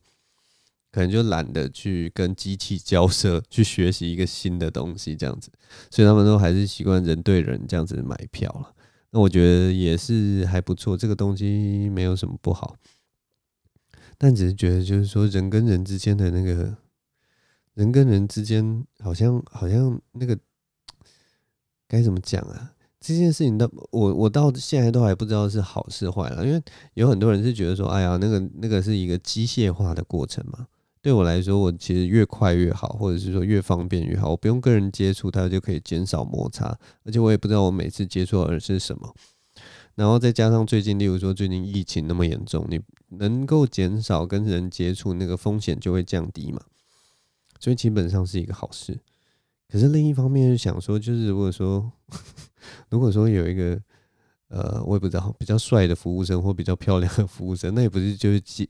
[0.97, 5.51] 可能就懒得去跟机器交涉，去学习一个新的东西这样子，
[5.91, 8.73] 所以他们都还是习惯人对人这样子买票了。
[9.11, 12.77] 那我觉得也是还不错，这个东西没有什么不好，
[14.17, 16.75] 但只是觉得就是说人跟人之间的那个，
[17.75, 20.35] 人跟人之间好像好像那个
[21.87, 22.73] 该怎么讲啊？
[22.99, 26.59] 这件事情到我我到现在都还不知道是好是坏了，因为
[26.95, 30.65] 有很多人是觉得说，哎呀，那个那个是一个机械化的过程嘛。
[31.07, 34.31] 对我来说，我其实越快越好，或者是说越方便越好。
[34.31, 39.15] 我不用跟人接触，它就可以减少摩擦，而且我也不知道我每次接触的是什么。
[39.95, 42.81] 然后再加上最近，例如说最近疫情那么严重，你
[43.17, 46.59] 能够减少跟人接触，那个风险就会降低嘛。
[47.57, 48.99] 所以基本上是一个好事。
[49.69, 51.89] 可是另一方面，想说就是如果说，
[52.91, 53.81] 如果说有一个。
[54.49, 58.67] 呃，我也不知道，比较帅的服务生或比较漂亮的服务生，那也不是就是减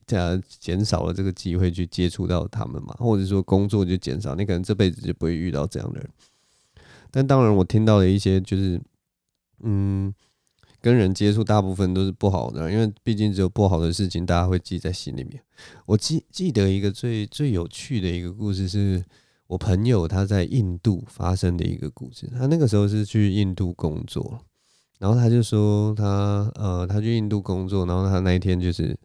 [0.59, 6.09] 减少了这个机会去接触到他们嘛，或者说工作就减少，你可能这辈子就不会遇到这样的人。
[7.11, 8.81] 但当然，我听到的一些就是，
[9.61, 10.11] 嗯，
[10.81, 15.39] 跟人接触大部分都是不好的，因为毕竟只有不好的事情大家会记在心里面。
[15.85, 19.05] 我记记得一个最最有趣的一个故事，是
[19.45, 22.27] 我朋友他在印度发生的一个故事。
[22.35, 24.41] 他那个时候是去印度工作。
[24.99, 28.97] 然后他就说他呃，他去印度工作，然后他那一天就是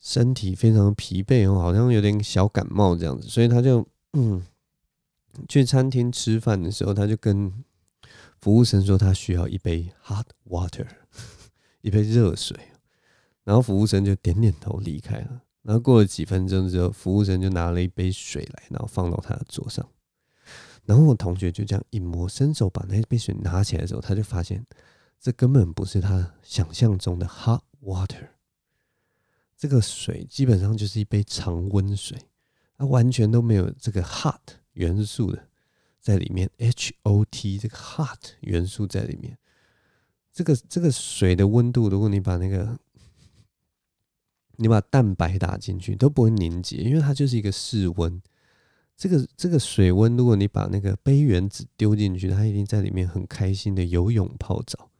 [0.00, 4.42] 身体非常疲惫哦，好像有点小感冒这样子，所以他就嗯
[5.48, 7.52] 去餐厅吃饭的时候，他就跟
[8.40, 10.86] 服务生说他需要一杯 hot water，
[11.80, 12.56] 一杯热水，
[13.44, 15.42] 然后服务生就点点头离开了。
[15.62, 19.88] 然后过了几分钟之后，服务生就拿了一杯水来，然后放到他的桌上。
[20.84, 24.64] 然后我同学就这样一摸，伸手把那杯水拿起来的时候，他就发现
[25.18, 28.28] 这根本不是他想象中的 hot water。
[29.56, 32.18] 这个水基本上就是一杯常温水，
[32.76, 34.40] 它完全都没有这个 hot
[34.72, 35.48] 元素的
[36.00, 39.38] 在里面，H O T 这个 hot 元素在里面。
[40.32, 42.78] 这个这个水的温度，如果你把那个
[44.56, 48.20] 你把蛋白打进去，都不会凝结，因为它就是一个室温。
[48.96, 54.90] 这个这个水温，如果你把那个杯原子丢进去，它一定在里面很开心的游泳泡澡，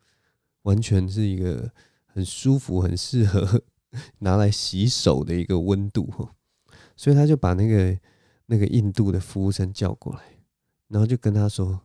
[0.62, 1.72] 完全是一个
[2.06, 3.62] 很舒服、很适合
[4.18, 6.30] 拿来洗手的一个温度。
[6.96, 7.98] 所以他就把那个
[8.46, 10.38] 那个印度的服务生叫过来，
[10.88, 11.82] 然后就跟他说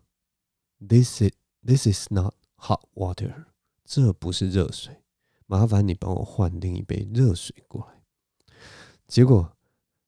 [0.80, 1.32] ：“This is
[1.66, 3.46] this is not hot water，
[3.86, 5.02] 这不是热水，
[5.48, 8.02] 麻烦你帮我换另一杯热水过来。”
[9.08, 9.58] 结果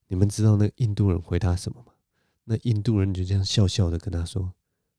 [0.08, 1.91] 你们知道那个印度人回答什么吗？
[2.46, 4.54] 那印度人就这样笑笑的跟他说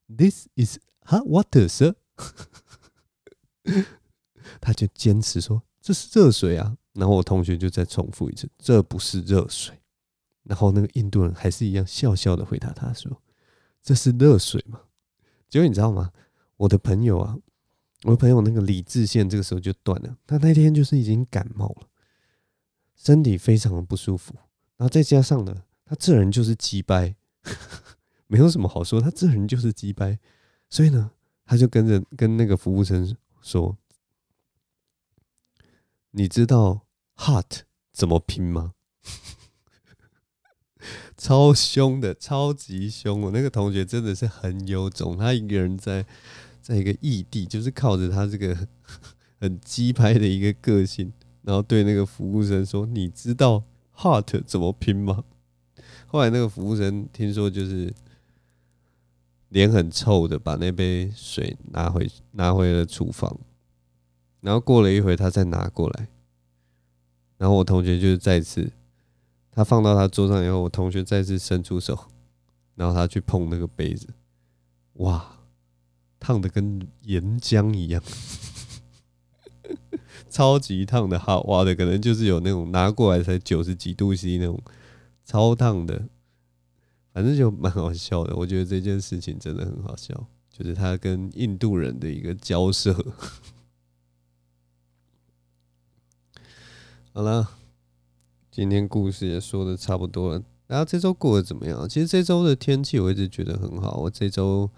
[0.09, 1.97] ：“This is hot water, sir。
[4.61, 9.81] ”他就坚持说：“这是热水啊。”然后我同学就再重复一次：“这不是热水。”
[10.45, 13.23] 然后那个印度人还是一样笑笑的回答他说
[13.83, 14.81] ：“这是热水嘛？”
[15.49, 16.13] 结果你知道吗？
[16.57, 17.37] 我的朋友啊，
[18.05, 20.17] 我的朋友那个理智线这个时候就断了。
[20.27, 21.89] 他那天就是已经感冒了，
[22.95, 24.35] 身体非常的不舒服，
[24.77, 27.15] 然后再加上呢，他这人就是急掰。
[28.29, 30.19] 没有什么好说，他这人就是鸡掰，
[30.71, 31.13] 所以呢，
[31.45, 33.77] 他就跟着跟那个服务生说
[36.13, 37.61] ：“你知道 hot
[37.93, 38.75] 怎么拼吗？”
[41.17, 43.21] 超凶的，超级凶！
[43.23, 46.05] 我那个同学真的是很有种，他一个人在
[46.61, 48.69] 在一个异地，就是靠着他这个
[49.39, 53.65] 很鸡掰的一个个性，然后对那个服务生说：“你知道
[53.97, 55.25] hot 怎么拼吗？”
[56.13, 57.91] 后来那个服务生听说就是
[59.49, 63.41] 脸很臭的，把那杯水拿回拿回了厨房，
[64.43, 66.09] 然后过了一会他再拿过来，
[67.39, 68.71] 然后我同学就是再次
[69.51, 71.99] 他放到他桌上以后，我同学再次伸出手，
[72.75, 74.09] 然后他去碰那个杯子，
[74.97, 75.39] 哇，
[76.21, 78.03] 烫的跟岩浆一样，
[80.29, 84.63] 超级烫的，好哇的，可能就是有那种拿过来才九十几度 C 那种。
[85.33, 86.09] 超烫的，
[87.15, 88.37] 反正就蛮好笑的。
[88.37, 92.93] 我觉得这件事情真的很好笑，就是他跟印度人的一个交涉。
[97.15, 97.49] 好了，
[98.51, 100.43] 今天故事也说的差不多了。
[100.67, 101.89] 大家这周过得怎么样？
[101.89, 104.01] 其实这周的天气我一直觉得很好。
[104.01, 104.69] 我这周，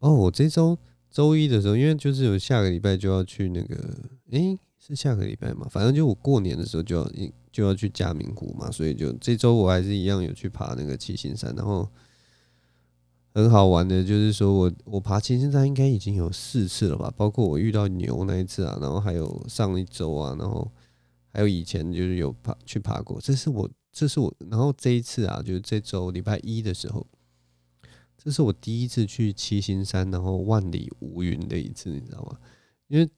[0.00, 0.76] 哦，我这周
[1.08, 3.76] 周一的时候，因为就是有下个礼拜就要去那个，
[4.30, 4.58] 诶，
[4.88, 5.68] 是下个礼拜嘛？
[5.70, 7.10] 反正就我过年的时候就要
[7.52, 11.88] 就要去嘉明湖嘛，所以就这周我还是一样有去爬那个七星山，然后
[13.34, 20.70] 很好玩的，就是说我我爬七星山应该已经有四次了吧，包括我遇到牛那一次啊，然后还有上一周啊，然后
[21.28, 27.06] 还有以前就是有爬去爬过，这是我这是我，然后这一次啊，就是这周礼拜一的时候，
[28.16, 32.38] 这是我第一次去七星山，然后万里无云的一次，你知道吗？
[32.88, 33.08] 因为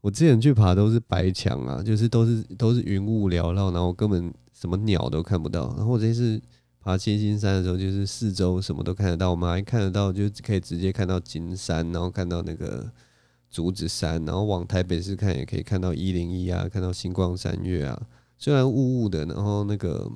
[0.00, 5.74] 我之前去爬都是白墙啊，就是都是都是云雾缭绕，然后根本什么鸟都看不到。
[5.76, 6.40] 然后我这次
[6.80, 12.90] 爬七星山的时候，就是四周什么都看得到，我们还看得到，就可以直接看到金山，然后看到那个。
[13.48, 18.06] 竹子山，然后往台北市看也可以看到一零一啊，看到星光三月啊。
[18.36, 20.10] 虽然雾雾的，然后那个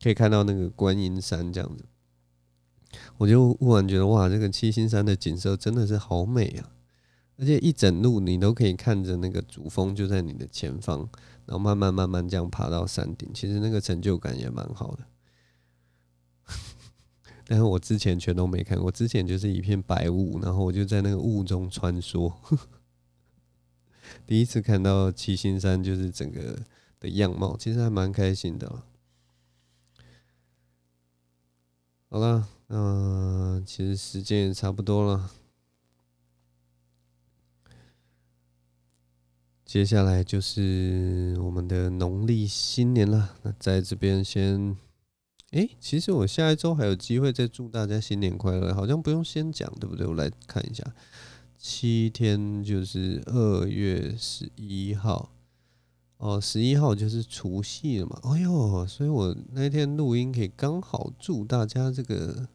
[0.00, 1.84] 可以看到那个观音山这样子，
[3.16, 6.70] 我就忽然觉得哇，这个七星山的景色真的是好美啊！
[7.36, 11.00] 而且一整路你都可以看着那个主峰就在你的前方，
[11.46, 15.04] 然后慢慢慢慢这样爬到山顶，其实那个成就感也蛮好的。
[17.46, 22.32] 但是我之前全都没看过，之前就是一片白雾，然后我就在那个雾中穿梭。
[24.26, 26.58] 第一次看到七星山，就是整个
[27.00, 28.82] 的样貌，其实还蛮开心的。
[32.08, 35.30] 好了，嗯、其实时间也差不多了，
[39.74, 43.34] 接下来就是我们的农历新年了。
[43.42, 44.76] 那在这边先，
[45.50, 50.06] 哎、其实我下一周还有机会再祝大家新年快乐，好像不用先讲，对不对？
[50.06, 50.84] 我来看一下。
[51.58, 55.32] 七天就是二月十一号，
[56.18, 58.20] 哦，十一号就是除夕了嘛。
[58.22, 62.46] 哎呦，所以我那天录音可以刚好祝大家这个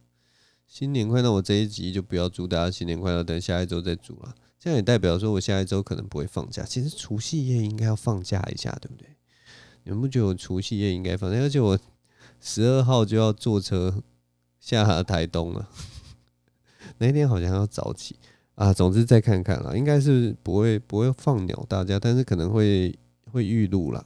[0.66, 1.34] 新年快乐。
[1.34, 4.34] 我这一集就不要祝大家新年快乐，等下一周再祝了。
[4.60, 6.64] 这样也代表说我下一周可能不会放假。
[6.64, 9.08] 其实除夕夜应该要放假一下，对不对？
[9.84, 11.40] 你们不觉得我除夕夜应该放假？
[11.40, 11.80] 而且我
[12.42, 14.04] 十二号就要坐车
[14.60, 15.70] 下台东了，
[17.00, 18.18] 那一天好像要早起。
[18.56, 22.94] 啊，总之再看看啦，应该是不会不会放鸟大家，但是可能会
[23.32, 24.06] 会预录啦。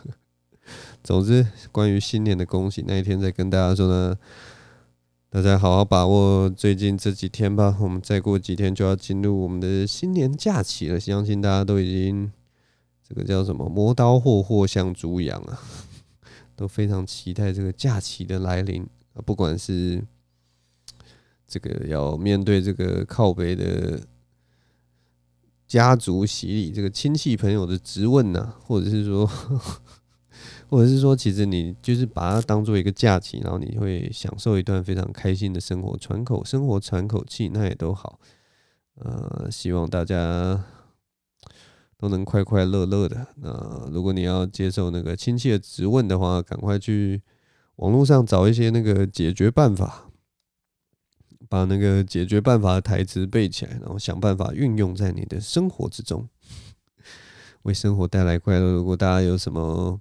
[1.02, 4.18] 总之，关于新年的恭喜那一天再跟大家说呢，
[5.34, 7.78] 大家好好把握最近这几天吧。
[7.80, 12.30] 我们再过几天就要进入我们的新年假期了，相信大家都已经
[13.08, 15.58] 这个叫什么“磨刀霍霍向猪羊”啊，
[16.54, 20.04] 都非常期待这个假期的来临啊，不管是。
[21.46, 24.00] 这个要面对这个靠北的
[25.66, 29.26] 家族洗礼，这个亲戚朋友的质问呐、啊，或者是说，
[30.68, 38.18] 或者是说，其实你就是把它当做一个假期，然后你会享受一段非常开心的生活，喘口生活，喘口气，那也都好。
[38.96, 40.64] 呃，希望大家
[41.98, 43.26] 都能快快乐乐的。
[43.36, 47.22] 那如果你要接受那个亲戚的质问的话，赶快去
[47.76, 50.08] 网络上找一些那个解决办法。
[51.48, 56.26] 把那个解决办法的台词背起来，然后想办法运用在你的生活之中，
[57.64, 58.72] 为生活带来快乐。
[58.72, 60.00] 如果大家有什么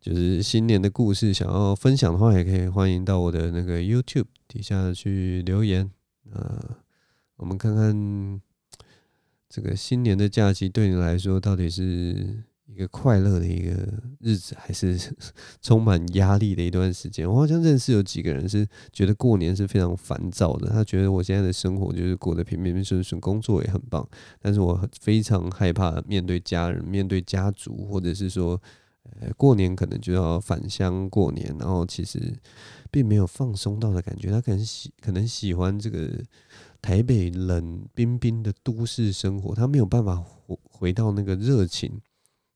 [0.00, 5.90] 就是新年的故事想要分享的话，也可以欢迎到我的那个 YouTube 底下去留言。
[6.32, 6.76] 呃，
[7.36, 8.40] 我们看看
[9.48, 12.44] 这个新年的假期对你来说到底是。
[12.72, 13.72] 一个快乐的一个
[14.20, 14.96] 日子，还是
[15.60, 17.28] 充满压力的一段时间。
[17.28, 20.70] 我好像认识有几个人是觉得过年是非常烦躁的。
[20.70, 24.08] 他觉得我现在的生活就是过得平平顺顺，工作也很棒，
[24.40, 28.58] 但是我非常害怕面对家人、面对家族，或者是说，
[29.36, 32.32] 过年可能就要返乡过年，然后其实
[32.90, 34.30] 并没有放松到的感觉。
[34.30, 36.10] 他可能喜可能喜欢这个
[36.82, 42.00] 台北冷冰冰的都市生活，他没有办法回回到那个热情。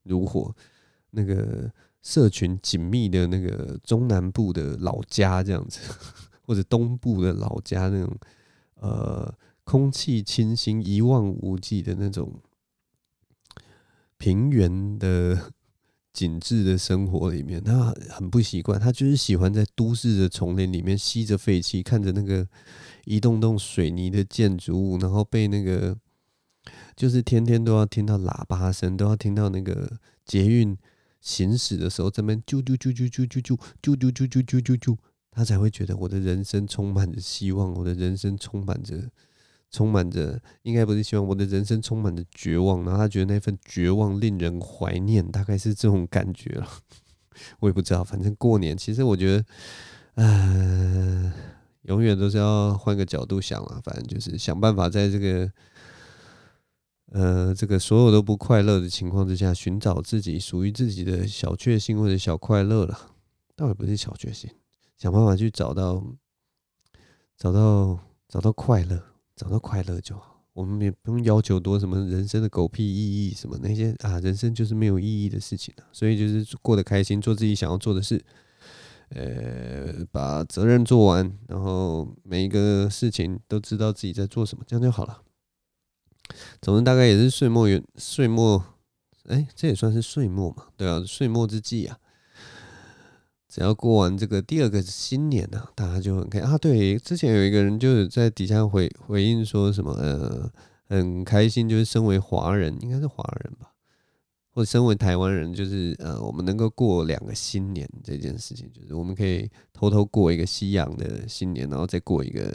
[0.07, 0.55] 如火，
[1.13, 5.81] 那个社群紧密的那个中南部的老家这样子，
[6.47, 8.15] 或者东部的老家那种，
[8.75, 9.35] 呃，
[9.65, 12.31] 空气清新、一望无际的那种
[14.19, 15.53] 平原的
[16.15, 18.81] 紧致的生活里面，他很不习惯。
[18.81, 22.49] 他就是喜欢在都市的丛林里面吸着废气，看着那个
[23.05, 25.99] 一栋栋水泥的建筑物，然后被那个。
[26.97, 30.79] 就是天天都要听到喇叭声，都要听到那个捷运
[31.21, 34.97] 行驶的时候，这边啾啾啾啾啾啾啾啾啾啾啾啾啾，
[35.31, 39.11] 他才会觉得我的人生充满着希望，我的人生充满着
[39.75, 46.69] 充满着，应该不是希望，我的人生充满着绝望，然后他觉得那份绝望令人怀念，大概是这种感觉了。
[47.59, 49.45] 我也不知道，反正过年，其实我觉得，
[50.15, 51.33] 呃，
[51.83, 55.51] 永远都是要换个角度想了，反正就是想办法在这个。
[57.13, 62.99] 呃，这个所有都不快乐的情况之下，寻找自己属于自己的小确幸或者小快乐了，
[63.55, 64.51] 倒也不是小确幸，
[64.97, 66.03] 想办法去找到，
[67.37, 69.01] 找到，找到快乐，
[69.37, 70.43] 找到快乐就好。
[70.53, 78.25] 我们也不用要求多什么人生的狗屁意义什么那些啊，人生就是没有意义的事情啊，所以就是过得开心，做自己想要做的事，
[79.09, 85.23] 呃，把责任做完，然后每一个事情都知道自己在做什么，这样就好了。
[86.63, 88.65] 总之大概也是岁末元岁末，
[89.25, 90.69] 哎，这也算是岁末嘛？
[90.77, 91.99] 对啊，岁末之际啊。
[93.55, 96.59] 只要过完这个第二个新年呢、啊，大家就很开心啊。
[96.59, 100.51] 对，之前有一个人就是在底下回回应说什么，呃，
[100.89, 103.71] 很开心，就是身为华人，应该是华人吧，
[104.53, 112.53] 或身为台湾人，就是呃，我们能够过两个新年这件事情，就是我们可以偷偷过一个西洋的新年，然后再过一个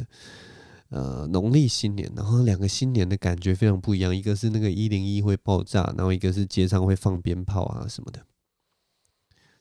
[0.90, 8.20] 呃农历新年，然后两个新年的感觉非常不一样，一个是那个一零一会爆炸，然后一个是街上会放鞭炮啊什么的。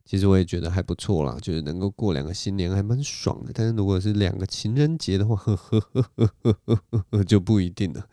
[0.09, 3.53] 其实我也觉得还不错啦，就是能够过两个新年还蛮爽的。
[3.53, 8.07] 但是如果是两个情人节的话，呵呵呵呵呵呵呵就不一定了。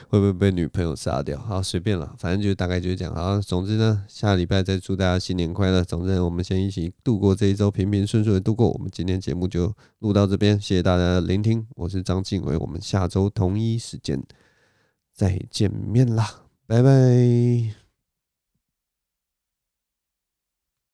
[0.08, 1.38] 会不会被女朋友杀掉？
[1.38, 3.14] 好，随便了，反正就大概就是这样。
[3.14, 5.84] 好，总之呢，下礼拜再祝大家新年快乐。
[5.84, 8.70] 总之，我们先一起度过这一周，平平顺顺的度过。
[8.70, 11.66] 我们今天节目就录到这边，谢谢大家的聆听。
[11.76, 14.24] 我是张晋唯，我们下周同一时间
[15.14, 17.79] 再见面啦，拜拜。